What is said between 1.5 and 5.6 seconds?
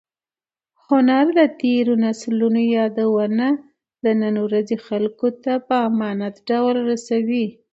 تېرو نسلونو یادونه د نن ورځې خلکو ته